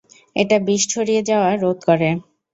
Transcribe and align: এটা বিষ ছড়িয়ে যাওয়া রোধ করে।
এটা 0.35 0.57
বিষ 0.67 0.81
ছড়িয়ে 0.91 1.21
যাওয়া 1.29 1.49
রোধ 1.55 1.77
করে। 1.87 2.09